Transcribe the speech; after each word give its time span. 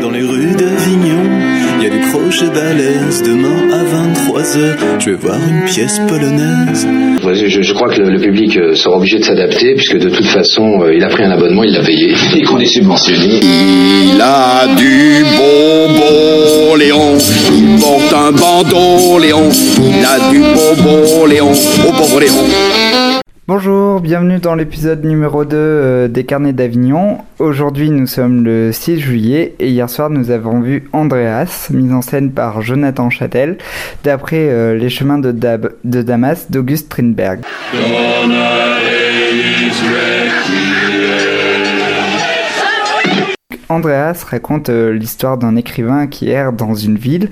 Dans 0.00 0.10
les 0.10 0.22
rues 0.22 0.54
d'Avignon, 0.54 1.22
il 1.78 1.82
y 1.82 1.86
a 1.86 1.90
des 1.90 2.00
crochets 2.10 2.46
balèzes. 2.46 3.22
Demain 3.24 3.72
à 3.72 3.82
23h, 3.82 4.76
je 5.00 5.10
vais 5.10 5.16
voir 5.16 5.36
une 5.48 5.64
pièce 5.64 6.00
polonaise. 6.06 6.86
Je, 7.32 7.60
je 7.62 7.72
crois 7.72 7.88
que 7.88 8.00
le, 8.00 8.10
le 8.10 8.20
public 8.20 8.56
euh, 8.56 8.74
sera 8.76 8.96
obligé 8.96 9.18
de 9.18 9.24
s'adapter, 9.24 9.74
puisque 9.74 9.98
de 9.98 10.10
toute 10.10 10.26
façon, 10.26 10.82
euh, 10.82 10.94
il 10.94 11.02
a 11.02 11.08
pris 11.08 11.24
un 11.24 11.30
abonnement, 11.32 11.64
il 11.64 11.72
l'a 11.72 11.82
payé, 11.82 12.14
et 12.36 12.42
qu'on 12.42 12.60
est 12.60 12.66
subventionné. 12.66 13.40
Il 13.42 14.20
a 14.20 14.66
du 14.76 15.24
bonbon, 15.36 16.76
Léon. 16.76 17.18
Il 17.52 17.80
porte 17.80 18.12
un 18.12 18.30
bandeau, 18.30 19.18
Léon. 19.18 19.48
Il 19.78 20.04
a 20.04 20.30
du 20.30 20.38
bonbon, 20.38 21.26
Léon. 21.26 21.50
Au 21.52 21.92
pauvre 21.92 22.20
Léon. 22.20 23.23
Bonjour, 23.46 24.00
bienvenue 24.00 24.38
dans 24.38 24.54
l'épisode 24.54 25.04
numéro 25.04 25.44
2 25.44 25.54
euh, 25.54 26.08
des 26.08 26.24
Carnets 26.24 26.54
d'Avignon. 26.54 27.18
Aujourd'hui 27.38 27.90
nous 27.90 28.06
sommes 28.06 28.42
le 28.42 28.72
6 28.72 28.98
juillet 28.98 29.54
et 29.58 29.68
hier 29.68 29.90
soir 29.90 30.08
nous 30.08 30.30
avons 30.30 30.62
vu 30.62 30.88
Andreas, 30.94 31.68
mise 31.70 31.92
en 31.92 32.00
scène 32.00 32.32
par 32.32 32.62
Jonathan 32.62 33.10
Châtel, 33.10 33.58
d'après 34.02 34.48
euh, 34.48 34.74
Les 34.74 34.88
chemins 34.88 35.18
de, 35.18 35.30
Damas 35.30 36.50
d'Auguste 36.50 36.86
Strindberg. 36.86 37.40
Andreas 43.68 44.24
raconte 44.28 44.68
euh, 44.68 44.92
l'histoire 44.92 45.38
d'un 45.38 45.56
écrivain 45.56 46.06
qui 46.06 46.28
erre 46.28 46.52
dans 46.52 46.74
une 46.74 46.96
ville. 46.96 47.30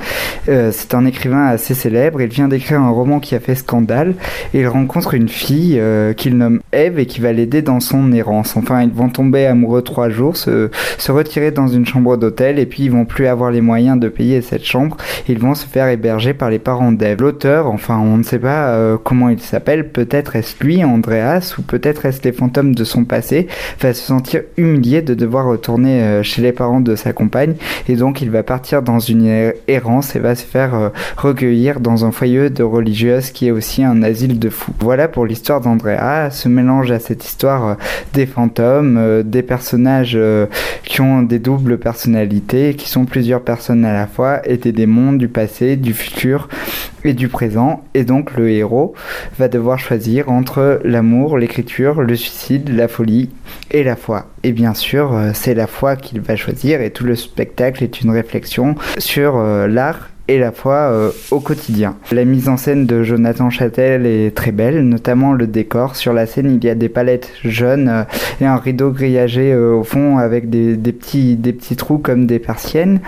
Euh, 0.49 0.71
c'est 0.73 0.95
un 0.95 1.05
écrivain 1.05 1.47
assez 1.47 1.75
célèbre. 1.75 2.21
Il 2.21 2.29
vient 2.29 2.49
d'écrire 2.49 2.81
un 2.81 2.91
roman 2.91 3.21
qui 3.21 3.35
a 3.35 3.41
fait 3.41 3.55
scandale. 3.55 4.15
Il 4.55 4.67
rencontre 4.67 5.15
une 5.15 5.29
fille 5.29 5.79
euh, 5.79 6.13
qu'il 6.15 6.37
nomme 6.37 6.61
Eve 6.73 6.99
et 6.99 7.07
qui 7.07 7.21
va 7.21 7.33
l'aider 7.33 7.63
dans 7.63 7.81
son 7.81 8.13
errance. 8.13 8.57
Enfin, 8.57 8.83
ils 8.83 8.91
vont 8.91 9.09
tomber 9.09 9.47
amoureux 9.47 9.83
trois 9.83 10.09
jours, 10.09 10.37
se, 10.37 10.71
retirer 11.13 11.51
dans 11.51 11.69
une 11.69 11.85
chambre 11.85 12.17
d'hôtel 12.17 12.59
et 12.59 12.65
puis 12.65 12.85
ils 12.85 12.91
vont 12.91 13.05
plus 13.05 13.27
avoir 13.27 13.51
les 13.51 13.61
moyens 13.61 14.01
de 14.01 14.09
payer 14.09 14.41
cette 14.41 14.65
chambre. 14.65 14.97
Ils 15.29 15.39
vont 15.39 15.55
se 15.55 15.67
faire 15.67 15.89
héberger 15.89 16.33
par 16.33 16.49
les 16.49 16.59
parents 16.59 16.93
d'Eve. 16.93 17.21
L'auteur, 17.21 17.67
enfin, 17.67 17.99
on 17.99 18.17
ne 18.17 18.23
sait 18.23 18.39
pas 18.39 18.97
comment 19.05 19.29
il 19.29 19.41
s'appelle. 19.41 19.91
Peut-être 19.91 20.37
est-ce 20.37 20.63
lui, 20.65 20.83
Andreas, 20.83 21.55
ou 21.59 21.63
peut-être 21.63 22.07
est-ce 22.07 22.23
les 22.23 22.33
fantômes 22.33 22.75
de 22.75 22.85
son 22.85 23.05
passé, 23.05 23.47
va 23.81 23.93
se 23.93 24.03
sentir 24.03 24.43
humilié 24.57 25.03
de 25.03 25.15
devoir 25.15 25.47
retourner 25.47 26.22
chez 26.23 26.43
les 26.43 26.53
parents 26.53 26.81
de 26.81 26.97
sa 26.97 27.13
compagne 27.13 27.55
et 27.89 27.97
donc 27.97 28.23
il 28.23 28.31
va 28.31 28.43
partir 28.43 28.83
dans 28.83 28.99
une 28.99 29.27
er- 29.27 29.55
errance 29.69 30.17
et 30.17 30.19
va 30.19 30.35
se 30.35 30.45
faire 30.45 30.75
euh, 30.75 30.89
recueillir 31.17 31.81
dans 31.81 32.05
un 32.05 32.13
foyer 32.13 32.51
de 32.51 32.63
religieuses 32.63 33.31
qui 33.31 33.47
est 33.49 33.51
aussi 33.51 33.85
un 33.85 34.03
asile 34.03 34.39
de 34.39 34.51
fous. 34.51 34.73
Voilà 34.81 35.09
pour 35.09 35.27
l'histoire 35.27 35.61
d'Andrea, 35.61 36.31
se 36.31 36.49
mélange 36.49 36.91
à 36.91 36.99
cette 36.99 37.25
histoire 37.25 37.67
euh, 37.67 37.75
des 38.15 38.27
fantômes, 38.27 38.97
euh, 38.99 39.23
des 39.23 39.43
personnages 39.43 40.13
euh, 40.15 40.47
qui 40.85 41.01
ont 41.01 41.23
des 41.23 41.39
doubles 41.39 41.79
personnalités, 41.79 42.75
qui 42.75 42.89
sont 42.89 43.05
plusieurs 43.05 43.43
personnes 43.43 43.85
à 43.85 43.93
la 43.93 44.07
fois 44.07 44.41
et 44.49 44.57
des 44.57 44.73
démons 44.73 45.13
du 45.13 45.29
passé, 45.29 45.77
du 45.77 45.95
futur 45.95 46.49
et 47.05 47.15
du 47.15 47.29
présent 47.29 47.83
et 47.95 48.05
donc 48.05 48.37
le 48.37 48.51
héros 48.51 48.95
va 49.39 49.49
devoir 49.49 49.79
choisir 49.79 50.31
entre 50.31 50.81
l'amour, 50.85 51.37
l'écriture, 51.39 52.01
le 52.01 52.15
suicide, 52.15 52.69
la 52.75 52.87
folie 52.89 53.31
et 53.71 53.83
la 53.83 53.97
foi. 53.97 54.27
Et 54.45 54.53
bien 54.53 54.75
sûr, 54.75 55.13
euh, 55.13 55.31
c'est 55.35 55.55
la 55.55 55.67
foi 55.67 55.97
va 56.21 56.37
choisir 56.37 56.81
et 56.81 56.91
tout 56.91 57.05
le 57.05 57.17
spectacle 57.17 57.83
est 57.85 58.01
une 58.01 58.11
réflexion 58.11 58.75
sur 58.99 59.37
euh, 59.37 59.67
l'art 59.67 60.09
et 60.29 60.39
la 60.39 60.53
foi 60.53 60.75
euh, 60.75 61.11
au 61.31 61.41
quotidien. 61.41 61.97
La 62.13 62.25
mise 62.25 62.49
en 62.49 62.57
scène 62.57 62.87
de 62.87 63.03
Jonathan 63.03 63.51
Châtel 63.51 64.07
est 64.07 64.35
très 64.35 64.53
belle, 64.53 64.89
notamment 64.89 65.33
le 65.33 65.47
décor. 65.47 65.97
Sur 65.97 66.13
la 66.13 66.27
scène, 66.27 66.59
il 66.61 66.65
y 66.65 66.71
a 66.71 66.75
des 66.75 66.89
palettes 66.89 67.33
jaunes 67.45 67.89
euh, 67.89 68.05
et 68.41 68.47
un 68.47 68.57
rideau 68.57 68.91
grillagé 68.91 69.55
au 69.55 69.83
fond 69.83 70.19
avec 70.19 70.49
petits, 70.49 71.37
des 71.37 71.53
petits 71.53 71.77
trous 71.77 71.99
comme 71.99 72.27
des 72.27 72.39
persiennes 72.39 73.01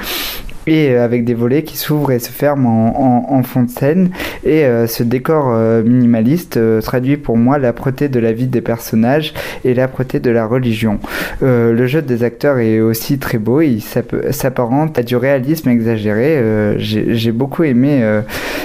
et 0.67 0.91
euh, 0.91 1.05
avec 1.05 1.25
des 1.25 1.35
volets 1.35 1.63
qui 1.63 1.77
s'ouvrent 1.77 2.13
et 2.13 2.19
se 2.19 2.31
ferment 2.31 3.33
en, 3.33 3.43
fond 3.43 3.63
de 3.63 3.71
scène. 3.71 4.11
Et 4.45 4.65
euh, 4.65 4.87
ce 4.87 5.03
décor 5.03 5.51
euh, 5.51 5.83
minimaliste 5.83 6.59
traduit 6.83 7.17
pour 7.17 7.37
moi 7.37 7.59
l'âpreté 7.59 8.09
de 8.09 8.19
la 8.21 8.33
vie 8.33 8.47
des 8.47 8.61
personnages 8.61 9.35
et 9.65 9.75
l'âpreté 9.75 10.21
de 10.21 10.31
la 10.31 10.47
religion. 10.47 10.99
Le 11.41 11.87
jeu 11.87 12.03
des 12.03 12.23
acteurs 12.23 12.59
est 12.59 12.81
aussi 12.81 13.19
très 13.19 13.39
beau, 13.39 13.61
il 13.61 13.81
s'app- 13.81 14.31
s'apparente 14.33 14.99
à 14.99 15.03
du 15.03 15.17
réalisme 15.17 15.69
exagéré. 15.69 16.75
J'ai 16.79 17.33
beaucoup 17.33 17.65
aimé 17.65 18.03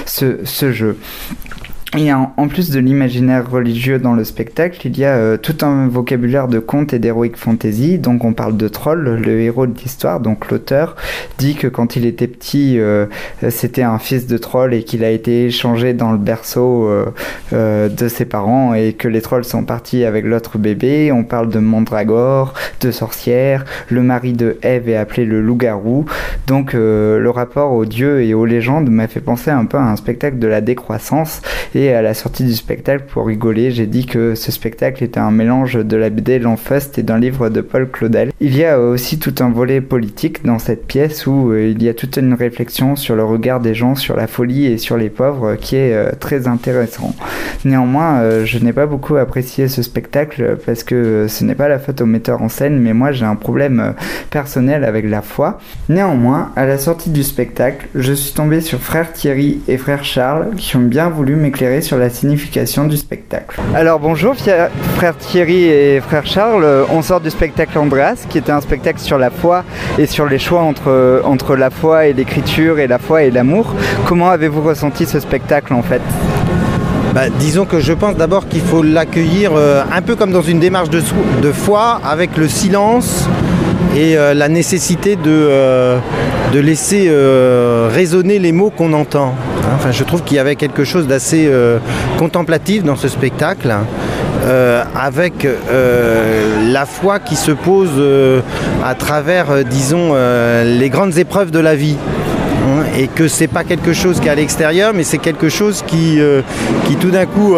ce 0.06 0.72
jeu. 0.72 0.96
Et 1.98 2.12
en, 2.12 2.28
plus 2.48 2.70
de 2.70 2.78
l'imaginaire 2.78 3.50
religieux 3.50 3.98
dans 3.98 4.14
le 4.14 4.22
spectacle, 4.22 4.86
il 4.86 4.96
y 4.96 5.04
a 5.04 5.16
euh, 5.16 5.36
tout 5.36 5.56
un 5.62 5.88
vocabulaire 5.88 6.46
de 6.46 6.60
contes 6.60 6.92
et 6.92 7.00
d'heroic 7.00 7.32
fantasy. 7.34 7.98
Donc 7.98 8.24
on 8.24 8.32
parle 8.32 8.56
de 8.56 8.68
Troll, 8.68 9.20
le 9.20 9.40
héros 9.40 9.66
de 9.66 9.76
l'histoire. 9.76 10.20
Donc 10.20 10.52
l'auteur 10.52 10.94
dit 11.38 11.56
que 11.56 11.66
quand 11.66 11.96
il 11.96 12.06
était 12.06 12.28
petit, 12.28 12.78
euh, 12.78 13.06
c'était 13.48 13.82
un 13.82 13.98
fils 13.98 14.26
de 14.26 14.38
troll 14.38 14.74
et 14.74 14.82
qu'il 14.84 15.04
a 15.04 15.10
été 15.10 15.46
échangé 15.46 15.94
dans 15.94 16.12
le 16.12 16.18
berceau 16.18 16.88
euh, 16.88 17.06
euh, 17.52 17.88
de 17.88 18.08
ses 18.08 18.24
parents 18.24 18.74
et 18.74 18.92
que 18.92 19.08
les 19.08 19.20
trolls 19.20 19.44
sont 19.44 19.64
partis 19.64 20.04
avec 20.04 20.24
l'autre 20.24 20.58
bébé. 20.58 21.10
On 21.12 21.24
parle 21.24 21.48
de 21.48 21.58
mandragore, 21.58 22.54
de 22.80 22.90
sorcière. 22.90 23.64
Le 23.88 24.02
mari 24.02 24.32
de 24.32 24.58
Ève 24.62 24.88
est 24.88 24.96
appelé 24.96 25.24
le 25.24 25.40
loup-garou. 25.40 26.06
Donc 26.46 26.74
euh, 26.74 27.18
le 27.18 27.30
rapport 27.30 27.72
aux 27.72 27.84
dieux 27.84 28.22
et 28.22 28.34
aux 28.34 28.46
légendes 28.46 28.90
m'a 28.90 29.08
fait 29.08 29.20
penser 29.20 29.50
un 29.50 29.64
peu 29.64 29.78
à 29.78 29.82
un 29.82 29.96
spectacle 29.96 30.38
de 30.38 30.46
la 30.46 30.60
décroissance. 30.60 31.42
À 31.88 32.02
la 32.02 32.14
sortie 32.14 32.44
du 32.44 32.54
spectacle, 32.54 33.04
pour 33.08 33.26
rigoler, 33.26 33.70
j'ai 33.70 33.86
dit 33.86 34.04
que 34.04 34.34
ce 34.34 34.52
spectacle 34.52 35.02
était 35.02 35.18
un 35.18 35.30
mélange 35.30 35.74
de 35.74 35.96
la 35.96 36.10
BD 36.10 36.38
L'Enfust 36.38 36.98
et 36.98 37.02
d'un 37.02 37.18
livre 37.18 37.48
de 37.48 37.62
Paul 37.62 37.88
Claudel. 37.90 38.32
Il 38.40 38.56
y 38.56 38.64
a 38.64 38.78
aussi 38.78 39.18
tout 39.18 39.34
un 39.40 39.50
volet 39.50 39.80
politique 39.80 40.44
dans 40.44 40.58
cette 40.58 40.86
pièce 40.86 41.26
où 41.26 41.52
euh, 41.52 41.68
il 41.68 41.82
y 41.82 41.88
a 41.88 41.94
toute 41.94 42.18
une 42.18 42.34
réflexion 42.34 42.96
sur 42.96 43.16
le 43.16 43.24
regard 43.24 43.60
des 43.60 43.74
gens, 43.74 43.94
sur 43.94 44.16
la 44.16 44.26
folie 44.26 44.66
et 44.66 44.78
sur 44.78 44.96
les 44.96 45.08
pauvres 45.08 45.54
qui 45.54 45.76
est 45.76 45.94
euh, 45.94 46.10
très 46.18 46.46
intéressant. 46.46 47.14
Néanmoins, 47.64 48.20
euh, 48.20 48.44
je 48.44 48.58
n'ai 48.58 48.72
pas 48.72 48.86
beaucoup 48.86 49.16
apprécié 49.16 49.68
ce 49.68 49.82
spectacle 49.82 50.58
parce 50.66 50.84
que 50.84 51.26
ce 51.28 51.44
n'est 51.44 51.54
pas 51.54 51.68
la 51.68 51.78
faute 51.78 52.00
au 52.02 52.06
metteur 52.06 52.42
en 52.42 52.48
scène, 52.48 52.78
mais 52.78 52.92
moi 52.92 53.12
j'ai 53.12 53.24
un 53.24 53.36
problème 53.36 53.94
personnel 54.30 54.84
avec 54.84 55.08
la 55.08 55.22
foi. 55.22 55.58
Néanmoins, 55.88 56.52
à 56.56 56.66
la 56.66 56.78
sortie 56.78 57.10
du 57.10 57.22
spectacle, 57.22 57.88
je 57.94 58.12
suis 58.12 58.34
tombé 58.34 58.60
sur 58.60 58.80
frère 58.80 59.12
Thierry 59.12 59.60
et 59.66 59.78
frère 59.78 60.04
Charles 60.04 60.50
qui 60.56 60.76
ont 60.76 60.82
bien 60.82 61.08
voulu 61.08 61.36
m'éclairer 61.36 61.69
sur 61.80 61.96
la 61.96 62.10
signification 62.10 62.84
du 62.84 62.96
spectacle. 62.96 63.60
Alors 63.74 64.00
bonjour 64.00 64.34
frère 64.96 65.16
Thierry 65.16 65.64
et 65.64 66.00
frère 66.00 66.26
Charles, 66.26 66.64
Euh, 66.64 66.84
on 66.90 67.02
sort 67.02 67.20
du 67.20 67.30
spectacle 67.30 67.78
Andreas 67.78 68.26
qui 68.28 68.38
était 68.38 68.52
un 68.52 68.60
spectacle 68.60 69.00
sur 69.00 69.18
la 69.18 69.30
foi 69.30 69.64
et 69.98 70.06
sur 70.06 70.26
les 70.26 70.38
choix 70.38 70.62
entre, 70.62 71.22
entre 71.24 71.56
la 71.56 71.70
foi 71.70 72.06
et 72.06 72.12
l'écriture 72.12 72.78
et 72.78 72.86
la 72.86 72.98
foi 72.98 73.22
et 73.22 73.30
l'amour. 73.30 73.66
Comment 74.06 74.30
avez-vous 74.30 74.62
ressenti 74.62 75.06
ce 75.06 75.20
spectacle 75.20 75.72
en 75.72 75.82
fait? 75.82 76.02
Bah, 77.14 77.28
disons 77.38 77.66
que 77.66 77.80
je 77.80 77.92
pense 77.92 78.14
d'abord 78.16 78.46
qu'il 78.48 78.60
faut 78.70 78.82
l'accueillir 78.82 79.52
euh, 79.54 79.82
un 79.98 80.02
peu 80.02 80.14
comme 80.16 80.32
dans 80.32 80.42
une 80.42 80.60
démarche 80.60 80.90
de, 80.90 81.52
foi, 81.52 82.00
avec 82.04 82.36
le 82.36 82.46
silence 82.48 83.28
et 83.96 84.16
euh, 84.16 84.34
la 84.34 84.48
nécessité 84.48 85.16
de, 85.16 85.22
euh, 85.26 85.98
de 86.52 86.60
laisser 86.60 87.06
euh, 87.08 87.88
résonner 87.92 88.38
les 88.38 88.52
mots 88.52 88.70
qu'on 88.70 88.92
entend. 88.92 89.34
Hein, 89.64 89.74
Enfin, 89.74 89.92
je 89.92 90.04
trouve 90.04 90.22
qu'il 90.22 90.36
y 90.36 90.40
avait 90.40 90.56
quelque 90.56 90.84
chose 90.84 91.06
d'assez 91.06 91.46
euh, 91.48 91.78
contemplatif 92.18 92.84
dans 92.84 92.96
ce 92.96 93.08
spectacle, 93.08 93.74
euh, 94.44 94.84
avec 94.94 95.44
euh, 95.44 96.72
la 96.72 96.86
foi 96.86 97.18
qui 97.18 97.36
se 97.36 97.50
pose 97.50 97.90
à 98.84 98.94
travers, 98.94 99.64
disons, 99.64 100.14
les 100.64 100.90
grandes 100.90 101.18
épreuves 101.18 101.50
de 101.50 101.58
la 101.58 101.74
vie 101.74 101.96
hein, 102.66 102.84
et 102.98 103.06
que 103.06 103.28
c'est 103.28 103.48
pas 103.48 103.64
quelque 103.64 103.92
chose 103.92 104.20
qui 104.20 104.28
est 104.28 104.30
à 104.30 104.34
l'extérieur, 104.34 104.92
mais 104.94 105.04
c'est 105.04 105.18
quelque 105.18 105.48
chose 105.48 105.82
qui, 105.86 106.18
tout 107.00 107.10
d'un 107.10 107.26
coup 107.26 107.54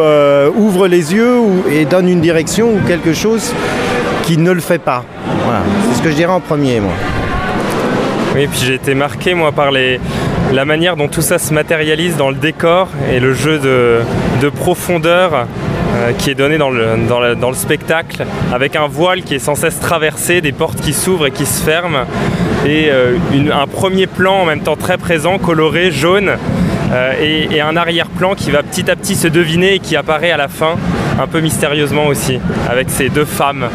ouvre 0.57 0.87
les 0.87 1.15
yeux 1.15 1.39
et 1.71 1.85
donne 1.85 2.09
une 2.09 2.21
direction 2.21 2.71
ou 2.71 2.87
quelque 2.87 3.12
chose 3.12 3.53
qui 4.23 4.39
ne 4.39 4.53
le 4.53 4.61
fait 4.61 4.79
pas. 4.79 5.05
Voilà, 5.45 5.61
c'est 5.89 5.99
ce 5.99 6.03
que 6.03 6.11
je 6.11 6.17
dirais 6.17 6.33
en 6.33 6.41
premier, 6.41 6.81
moi. 6.81 6.93
Oui, 8.35 8.47
puis 8.47 8.61
j'ai 8.65 8.75
été 8.75 8.95
marqué 8.95 9.35
moi 9.35 9.53
par 9.53 9.71
les, 9.71 10.00
la 10.52 10.64
manière 10.64 10.96
dont 10.96 11.08
tout 11.08 11.22
ça 11.22 11.38
se 11.38 11.54
matérialise 11.54 12.16
dans 12.16 12.31
le 12.31 12.37
décor 12.37 12.88
et 13.10 13.20
le 13.20 13.32
jeu 13.32 13.58
de, 13.58 14.00
de 14.40 14.49
profondeur 14.50 15.46
euh, 15.94 16.12
qui 16.12 16.31
est 16.31 16.34
donné 16.34 16.58
dans 16.58 16.70
le, 16.70 17.54
spectacle, 17.54 18.25
avec 18.52 18.76
un 18.76 18.87
voile 18.87 19.22
qui 19.22 19.34
est 19.34 19.38
sans 19.38 19.54
cesse 19.54 19.78
traversé, 19.78 20.40
des 20.40 20.52
portes 20.52 20.81
qui 20.81 20.93
s'ouvrent 20.93 21.26
et 21.26 21.31
qui 21.31 21.46
se 21.46 21.62
ferment, 21.62 22.04
et 22.66 22.88
euh, 22.90 23.16
un 23.52 23.66
premier 23.66 24.06
plan 24.06 24.40
en 24.40 24.44
même 24.44 24.62
temps 24.62 24.76
très 24.76 24.99
présent, 24.99 25.38
coloré, 25.38 25.90
jaune, 25.90 26.32
euh, 26.93 27.49
et 27.52 27.60
un 27.60 27.76
arrière-plan 27.76 28.34
qui 28.34 28.50
va 28.50 28.62
petit 28.62 28.90
à 28.90 28.96
petit 28.96 29.16
se 29.16 29.28
deviner 29.28 29.75
et 29.75 29.78
qui 29.78 29.96
apparaît 29.96 30.31
à 30.31 30.37
la 30.37 30.49
fin, 30.49 30.76
un 31.20 31.26
peu 31.26 31.40
mystérieusement 31.40 32.06
aussi, 32.06 32.40
avec 32.69 32.90
ces 32.90 33.08
deux 33.08 33.25
femmes. 33.25 33.69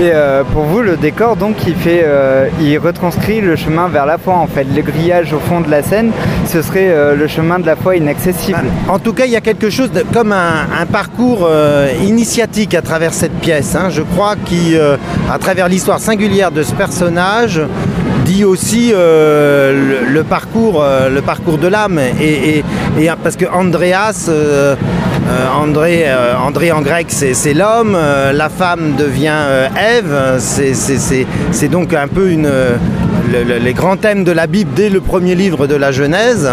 Et 0.00 0.10
euh, 0.14 0.42
pour 0.42 0.62
vous, 0.62 0.80
le 0.80 0.96
décor, 0.96 1.36
donc, 1.36 1.66
il 1.66 1.74
fait, 1.74 2.00
euh, 2.04 2.48
il 2.60 2.78
retranscrit 2.78 3.42
le 3.42 3.56
chemin 3.56 3.88
vers 3.88 4.06
la 4.06 4.16
foi. 4.16 4.34
En 4.34 4.46
fait, 4.46 4.64
le 4.74 4.80
grillage 4.80 5.34
au 5.34 5.38
fond 5.38 5.60
de 5.60 5.70
la 5.70 5.82
scène, 5.82 6.12
ce 6.46 6.62
serait 6.62 6.88
euh, 6.88 7.14
le 7.14 7.28
chemin 7.28 7.58
de 7.58 7.66
la 7.66 7.76
foi 7.76 7.96
inaccessible. 7.96 8.64
En 8.88 8.98
tout 8.98 9.12
cas, 9.12 9.26
il 9.26 9.32
y 9.32 9.36
a 9.36 9.42
quelque 9.42 9.68
chose 9.68 9.90
comme 10.12 10.32
un, 10.32 10.86
parcours 10.90 11.48
initiatique 12.02 12.74
à 12.74 12.82
travers 12.82 13.14
cette 13.14 13.34
pièce. 13.40 13.76
hein. 13.76 13.88
Je 13.90 14.02
crois 14.02 14.34
qu'à 14.36 15.38
travers 15.38 15.68
l'histoire 15.68 16.00
singulière 16.00 16.50
de 16.50 16.62
ce 16.62 16.74
personnage, 16.74 17.60
dit 18.24 18.44
aussi 18.44 18.92
le, 18.92 20.22
parcours, 20.22 20.84
le 21.10 21.20
parcours 21.20 21.58
de 21.58 21.68
l'âme. 21.68 22.00
Et, 22.20 22.62
parce 23.22 23.36
que 23.36 23.46
Andreas, 23.46 24.30
André, 25.56 26.06
André 26.44 26.72
en 26.72 26.82
grec, 26.82 27.06
c'est 27.10 27.54
l'homme, 27.54 27.96
la 28.32 28.48
femme 28.48 28.94
devient 28.96 29.68
Ève. 29.76 30.38
C'est 30.38 31.68
donc 31.68 31.94
un 31.94 32.08
peu 32.08 32.30
une, 32.30 32.50
les 33.32 33.72
grands 33.72 33.96
thèmes 33.96 34.24
de 34.24 34.32
la 34.32 34.46
Bible 34.46 34.70
dès 34.74 34.90
le 34.90 35.00
premier 35.00 35.34
livre 35.34 35.66
de 35.66 35.74
la 35.74 35.92
Genèse, 35.92 36.50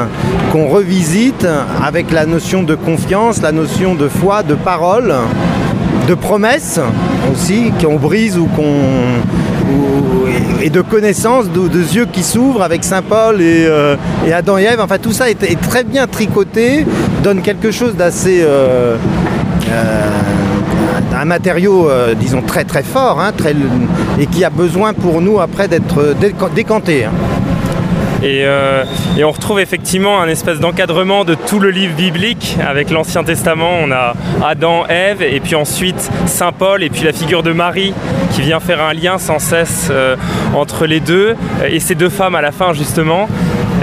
qu'on 0.51 0.67
revisite 0.67 1.47
avec 1.83 2.11
la 2.11 2.25
notion 2.25 2.63
de 2.63 2.75
confiance, 2.75 3.41
la 3.41 3.51
notion 3.51 3.95
de 3.95 4.07
foi, 4.07 4.43
de 4.43 4.55
parole, 4.55 5.13
de 6.07 6.13
promesse 6.13 6.79
aussi, 7.31 7.71
qu'on 7.81 7.97
brise 7.97 8.37
ou 8.37 8.45
qu'on. 8.45 8.73
Et 10.61 10.69
de 10.69 10.81
connaissance, 10.81 11.49
de, 11.49 11.79
yeux 11.79 12.05
qui 12.05 12.23
s'ouvrent 12.23 12.61
avec 12.61 12.83
Saint 12.83 13.01
Paul 13.01 13.41
et, 13.41 13.65
euh, 13.67 13.95
Adam 14.33 14.57
et 14.57 14.63
Ève. 14.63 14.79
Enfin, 14.81 14.97
tout 14.97 15.11
ça 15.11 15.29
est, 15.29 15.61
très 15.61 15.83
bien 15.83 16.07
tricoté, 16.07 16.85
donne 17.23 17.41
quelque 17.41 17.71
chose 17.71 17.95
d'assez. 17.95 18.41
Euh, 18.41 18.97
euh, 19.69 20.09
un 21.15 21.25
matériau, 21.25 21.89
disons, 22.17 22.41
très 22.41 22.63
très 22.63 22.83
fort, 22.83 23.19
hein, 23.19 23.31
et 24.19 24.25
qui 24.27 24.45
a 24.45 24.49
besoin 24.49 24.93
pour 24.93 25.21
nous 25.21 25.39
après 25.41 25.67
d'être 25.67 26.15
décanté. 26.55 27.05
Hein. 27.05 27.11
Euh, 28.23 28.83
et, 29.17 29.23
on 29.23 29.31
retrouve 29.31 29.59
effectivement 29.59 30.21
un 30.21 30.27
espèce 30.27 30.59
d'encadrement 30.59 31.25
de 31.25 31.35
tout 31.35 31.59
le 31.59 31.69
livre 31.69 31.95
biblique. 31.95 32.57
Avec 32.65 32.89
l'Ancien 32.89 33.23
Testament, 33.23 33.71
on 33.81 33.91
a 33.91 34.13
Adam, 34.43 34.85
Ève, 34.87 35.21
et 35.21 35.39
puis 35.39 35.55
ensuite 35.55 36.09
Saint 36.25 36.51
Paul, 36.51 36.83
et 36.83 36.89
puis 36.89 37.03
la 37.03 37.13
figure 37.13 37.43
de 37.43 37.51
Marie 37.51 37.93
qui 38.31 38.41
vient 38.41 38.59
faire 38.59 38.81
un 38.81 38.93
lien 38.93 39.17
sans 39.17 39.39
cesse 39.39 39.87
euh, 39.91 40.15
entre 40.55 40.85
les 40.85 40.99
deux, 40.99 41.35
et 41.67 41.79
ces 41.79 41.95
deux 41.95 42.09
femmes 42.09 42.35
à 42.35 42.41
la 42.41 42.51
fin 42.51 42.73
justement. 42.73 43.27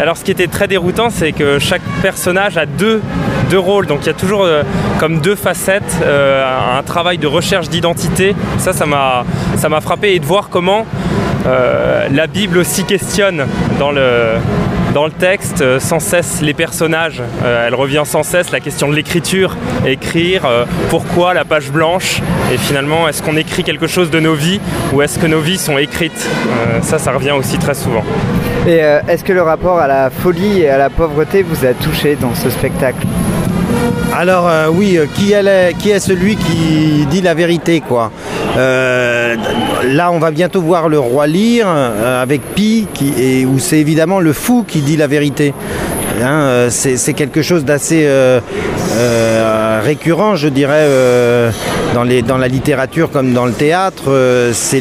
Alors 0.00 0.16
ce 0.16 0.24
qui 0.24 0.30
était 0.30 0.46
très 0.46 0.68
déroutant, 0.68 1.08
c'est 1.10 1.32
que 1.32 1.58
chaque 1.58 1.82
personnage 2.02 2.58
a 2.58 2.66
deux, 2.66 3.00
deux 3.48 3.58
rôles, 3.58 3.86
donc 3.86 4.00
il 4.02 4.06
y 4.06 4.10
a 4.10 4.14
toujours 4.14 4.42
euh, 4.42 4.62
comme 5.00 5.20
deux 5.20 5.36
facettes, 5.36 6.02
un 6.04 6.82
travail 6.82 7.18
de 7.18 7.26
recherche 7.26 7.68
d'identité. 7.68 8.34
Ça, 8.58 8.72
ça 8.72 8.86
m'a 8.86 9.80
frappé, 9.80 10.14
et 10.14 10.18
de 10.18 10.24
voir 10.24 10.48
comment 10.50 10.86
euh, 11.46 12.08
la 12.10 12.26
Bible 12.26 12.58
aussi 12.58 12.84
questionne 12.84 13.46
dans 13.78 13.92
le, 13.92 14.34
texte 15.18 15.60
euh, 15.60 15.78
sans 15.78 16.00
cesse 16.00 16.40
les 16.40 16.54
personnages. 16.54 17.22
Euh, 17.44 17.66
elle 17.66 17.74
revient 17.74 18.02
sans 18.04 18.22
cesse 18.22 18.50
la 18.50 18.60
question 18.60 18.88
de 18.88 18.94
l'écriture, 18.94 19.56
écrire, 19.86 20.48
pourquoi 20.88 21.34
la 21.34 21.44
page 21.44 21.70
blanche? 21.70 22.22
Et 22.52 22.56
finalement 22.56 23.06
est-ce 23.08 23.22
qu'on 23.22 23.36
écrit 23.36 23.62
quelque 23.62 23.86
chose 23.86 24.10
de 24.10 24.20
nos 24.20 24.34
vies 24.34 24.60
ou 24.92 25.02
est-ce 25.02 25.18
que 25.18 25.26
nos 25.26 25.40
vies 25.40 25.58
sont 25.58 25.78
écrites? 25.78 26.28
Ça, 26.82 26.98
ça 26.98 27.12
revient 27.12 27.32
aussi 27.32 27.58
très 27.58 27.74
souvent. 27.74 28.04
Et 28.66 28.80
est-ce 29.08 29.22
que 29.22 29.32
le 29.32 29.42
rapport 29.42 29.78
à 29.78 29.86
la 29.86 30.10
folie 30.10 30.62
et 30.62 30.68
à 30.68 30.78
la 30.78 30.90
pauvreté 30.90 31.42
vous 31.42 31.64
a 31.66 31.72
touché 31.74 32.16
dans 32.16 32.34
ce 32.34 32.50
spectacle? 32.50 33.06
Alors 34.14 34.50
oui, 34.72 34.98
qui 35.14 35.32
est, 35.32 35.76
qui 35.78 36.00
celui 36.00 36.36
qui 36.36 37.06
dit 37.10 37.20
la 37.20 37.34
vérité 37.34 37.80
quoi 37.80 38.10
là, 39.86 40.10
on 40.10 40.18
va 40.18 40.30
bientôt 40.30 40.60
voir 40.60 40.88
le 40.88 40.98
roi 40.98 41.26
lire 41.26 41.66
euh, 41.68 42.22
avec 42.22 42.42
Pi, 42.54 42.86
et, 43.18 43.46
où 43.46 43.58
c'est 43.58 43.78
évidemment 43.78 44.20
le 44.20 44.32
fou 44.32 44.64
qui 44.66 44.80
dit 44.80 44.96
la 44.96 45.06
vérité. 45.06 45.54
Hein, 46.22 46.26
euh, 46.26 46.70
c'est 46.70 47.12
quelque 47.12 47.42
chose 47.42 47.64
d'assez 47.64 48.04
euh, 48.06 48.40
récurrent, 49.84 50.36
je 50.36 50.48
dirais, 50.48 50.88
dans, 51.94 52.38
la 52.38 52.48
littérature 52.48 53.10
comme 53.10 53.32
dans 53.32 53.46
le 53.46 53.52
théâtre. 53.52 54.04
c'est 54.52 54.80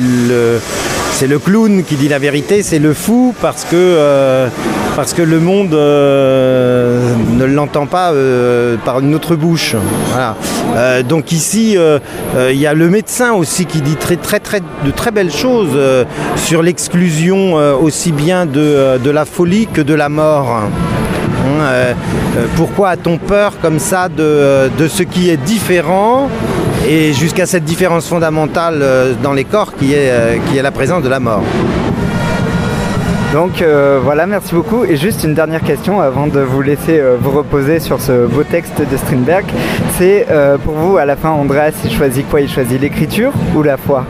le 1.28 1.40
clown 1.40 1.84
qui 1.84 1.96
dit 1.96 2.08
la 2.08 2.20
vérité, 2.20 2.64
c'est 2.64 2.80
le 2.80 2.94
fou 2.94 3.34
parce 3.42 3.66
que, 3.66 3.76
euh, 3.76 4.48
parce 4.96 5.14
que 5.14 5.22
le 5.22 5.40
monde 5.40 5.74
euh, 5.74 7.14
ne 7.32 7.46
l'entend 7.46 7.86
pas 7.86 8.12
euh, 8.12 8.78
par 8.86 9.00
une 9.00 9.14
autre 9.14 9.36
bouche. 9.36 9.76
donc 11.08 11.32
ici, 11.32 11.78
il 12.50 12.58
y 12.58 12.68
a 12.68 12.74
le 12.74 12.90
médecin 12.90 13.34
aussi 13.34 13.66
qui 13.66 13.82
dit 13.82 13.96
très, 13.96 14.16
très, 14.16 14.40
très, 14.40 14.62
de 14.62 14.92
très 14.92 15.12
belles 15.12 15.32
choses 15.32 15.78
sur 16.36 16.62
l'exclusion 16.62 17.54
aussi 17.82 18.12
bien 18.12 18.46
de, 18.46 18.98
de, 18.98 19.10
la 19.10 19.26
folie 19.26 19.68
que 19.68 19.82
de 19.82 19.94
la 19.94 20.10
mort. 20.10 20.64
Hein, 21.46 21.96
pourquoi 22.56 22.90
a-t-on 22.90 23.18
peur 23.18 23.54
comme 23.62 23.80
ça 23.80 24.10
de, 24.10 24.70
de 24.78 24.88
ce 24.88 25.04
qui 25.04 25.30
est 25.30 25.38
différent 25.38 26.30
et 26.88 27.14
jusqu'à 27.14 27.46
cette 27.46 27.64
différence 27.64 28.08
fondamentale 28.08 28.80
euh, 28.82 29.14
dans 29.24 29.34
les 29.34 29.44
corps 29.44 29.74
qui 29.76 29.94
est, 29.94 30.12
euh, 30.12 30.38
qui 30.48 30.58
est 30.58 30.62
la 30.62 30.72
présence 30.72 31.04
de 31.04 31.10
la 31.10 31.20
mort? 31.20 31.44
Donc 33.36 33.62
euh, 33.62 34.00
voilà, 34.02 34.26
merci 34.28 34.56
beaucoup. 34.56 34.86
Et 34.86 34.96
juste 34.96 35.26
une 35.26 35.34
dernière 35.34 35.60
question 35.60 36.00
avant 36.00 36.28
de 36.28 36.40
vous 36.40 36.62
laisser 36.62 37.02
vous 37.20 37.32
reposer 37.32 37.82
sur 37.82 38.00
ce 38.00 38.28
beau 38.28 38.44
texte 38.44 38.82
de 38.90 38.96
Strindberg. 38.96 39.44
C'est 39.98 40.26
pour 40.64 40.74
vous, 40.76 40.96
à 40.96 41.04
la 41.04 41.18
fin, 41.18 41.32
Andreas, 41.32 41.74
il 41.84 41.92
choisit 41.92 42.26
quoi? 42.30 42.40
Il 42.40 42.50
choisit 42.50 42.80
l'écriture 42.80 43.34
ou 43.54 43.62
la 43.62 43.76
foi? 43.76 44.06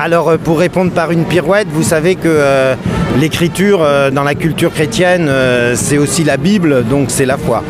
Alors 0.00 0.38
pour 0.38 0.60
répondre 0.60 0.92
par 0.92 1.10
une 1.10 1.24
pirouette, 1.24 1.66
vous 1.72 1.82
savez 1.82 2.14
que 2.14 2.76
l'écriture 3.18 3.84
dans 4.12 4.22
la 4.22 4.36
culture 4.36 4.72
chrétienne, 4.72 5.28
c'est 5.74 5.98
aussi 5.98 6.22
la 6.22 6.36
Bible, 6.36 6.84
donc 6.84 7.10
c'est 7.10 7.26
la 7.26 7.38
foi. 7.38 7.64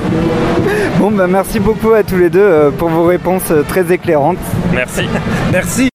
Bon, 1.01 1.11
bah 1.11 1.27
merci 1.27 1.59
beaucoup 1.61 1.95
à 1.95 2.03
tous 2.03 2.19
les 2.19 2.29
deux 2.29 2.41
euh, 2.41 2.71
pour 2.71 2.91
vos 2.91 3.05
réponses 3.05 3.51
euh, 3.51 3.63
très 3.67 3.91
éclairantes. 3.91 4.37
Merci. 4.71 5.09
merci. 5.51 5.90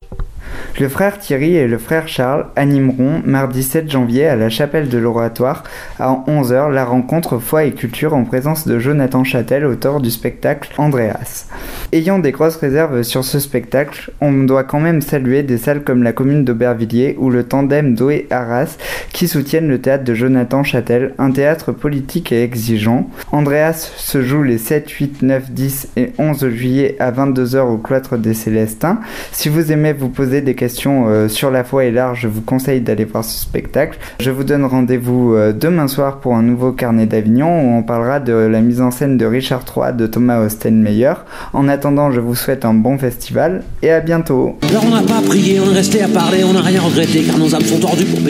Le 0.77 0.89
frère 0.89 1.19
Thierry 1.19 1.55
et 1.55 1.69
le 1.69 1.77
frère 1.77 2.09
Charles 2.09 2.47
animeront 2.57 3.21
mardi 3.23 3.63
7 3.63 3.89
janvier 3.89 4.27
à 4.27 4.35
la 4.35 4.49
chapelle 4.49 4.89
de 4.89 4.97
l'Oratoire 4.97 5.63
à 5.99 6.21
11h 6.27 6.69
la 6.69 6.83
rencontre 6.83 7.39
foi 7.39 7.63
et 7.63 7.71
culture 7.71 8.13
en 8.13 8.25
présence 8.25 8.67
de 8.67 8.77
Jonathan 8.77 9.23
Châtel, 9.23 9.65
auteur 9.65 10.01
du 10.01 10.11
spectacle 10.11 10.73
Andreas. 10.77 11.47
Ayant 11.93 12.19
des 12.19 12.33
grosses 12.33 12.57
réserves 12.57 13.03
sur 13.03 13.23
ce 13.23 13.39
spectacle, 13.39 14.11
on 14.19 14.33
doit 14.33 14.65
quand 14.65 14.81
même 14.81 14.99
saluer 14.99 15.43
des 15.43 15.57
salles 15.57 15.81
comme 15.81 16.03
la 16.03 16.11
commune 16.11 16.43
d'Aubervilliers 16.43 17.15
ou 17.19 17.29
le 17.29 17.45
tandem 17.45 17.95
Doé 17.95 18.27
Arras 18.29 18.75
qui 19.13 19.29
soutiennent 19.29 19.69
le 19.69 19.79
théâtre 19.79 20.03
de 20.03 20.13
Jonathan 20.13 20.65
Châtel, 20.65 21.13
un 21.19 21.31
théâtre 21.31 21.71
politique 21.71 22.33
et 22.33 22.43
exigeant. 22.43 23.09
Andreas 23.31 23.93
se 23.95 24.21
joue 24.21 24.43
les 24.43 24.57
7, 24.57 24.89
8, 24.89 25.21
9, 25.21 25.51
10 25.51 25.91
et 25.95 26.11
11 26.17 26.49
juillet 26.49 26.97
à 26.99 27.13
22h 27.13 27.59
au 27.59 27.77
cloître 27.77 28.17
des 28.17 28.33
Célestins. 28.33 28.99
Si 29.31 29.47
vous 29.47 29.71
aimez 29.71 29.93
vous 29.93 30.09
poser 30.09 30.41
des 30.41 30.53
questions 30.53 30.64
euh, 30.87 31.27
sur 31.27 31.51
la 31.51 31.63
foi 31.63 31.85
et 31.85 31.91
l'art, 31.91 32.15
je 32.15 32.27
vous 32.27 32.41
conseille 32.41 32.81
d'aller 32.81 33.05
voir 33.05 33.23
ce 33.23 33.39
spectacle. 33.39 33.97
Je 34.19 34.31
vous 34.31 34.43
donne 34.43 34.65
rendez-vous 34.65 35.33
euh, 35.33 35.53
demain 35.53 35.87
soir 35.87 36.19
pour 36.19 36.35
un 36.35 36.43
nouveau 36.43 36.71
carnet 36.71 37.05
d'Avignon 37.05 37.61
où 37.61 37.77
on 37.77 37.83
parlera 37.83 38.19
de 38.19 38.33
la 38.33 38.61
mise 38.61 38.81
en 38.81 38.91
scène 38.91 39.17
de 39.17 39.25
Richard 39.25 39.63
III 39.75 39.93
de 39.95 40.07
Thomas 40.07 40.39
Ostenmeyer. 40.39 41.13
En 41.53 41.67
attendant, 41.67 42.11
je 42.11 42.19
vous 42.19 42.35
souhaite 42.35 42.65
un 42.65 42.73
bon 42.73 42.97
festival 42.97 43.63
et 43.81 43.91
à 43.91 43.99
bientôt. 43.99 44.57
Alors 44.69 44.85
on 44.85 44.95
n'a 44.95 45.03
pas 45.03 45.21
prié, 45.21 45.59
on 45.59 45.71
est 45.71 45.75
resté 45.75 46.01
à 46.01 46.07
parler, 46.07 46.43
on 46.43 46.53
n'a 46.53 46.61
rien 46.61 46.81
regretté 46.81 47.23
car 47.23 47.37
nos 47.37 47.53
âmes 47.53 47.61
sont 47.61 47.79
tordues 47.79 48.05
pour 48.05 48.21